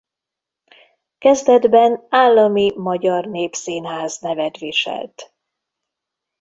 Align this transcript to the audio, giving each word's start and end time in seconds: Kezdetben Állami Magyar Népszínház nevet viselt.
Kezdetben 1.17 2.05
Állami 2.09 2.71
Magyar 2.75 3.25
Népszínház 3.25 4.17
nevet 4.19 4.57
viselt. 4.57 5.33